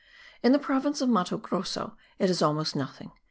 In 0.41 0.51
the 0.51 0.57
province 0.57 0.99
of 1.01 1.09
Mato 1.09 1.37
Grosso 1.37 1.95
it 2.17 2.27
is 2.31 2.41
almost 2.41 2.75
nothing; 2.75 3.09
and 3.09 3.15
M. 3.15 3.19